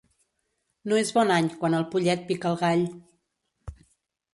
No 0.93 0.97
és 1.01 1.11
bon 1.19 1.35
any 1.37 1.51
quan 1.61 1.77
el 1.83 1.87
pollet 1.95 2.27
pica 2.33 2.51
el 2.53 2.61
gall. 2.67 2.87